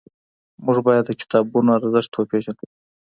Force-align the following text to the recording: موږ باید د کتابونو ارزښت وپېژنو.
موږ 0.65 0.77
باید 0.87 1.03
د 1.07 1.11
کتابونو 1.21 1.69
ارزښت 1.77 2.11
وپېژنو. 2.13 2.63